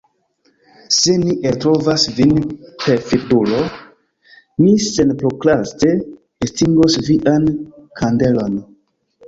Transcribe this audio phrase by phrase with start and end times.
[0.99, 2.31] Se ni eltrovas vin
[2.85, 3.61] perfidulo,
[4.65, 5.93] ni senprokraste
[6.49, 7.49] estingos vian
[8.03, 8.61] kandelon.